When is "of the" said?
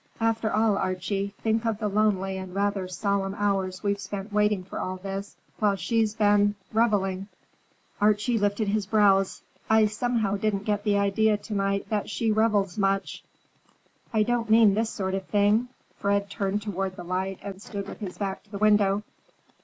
1.63-1.87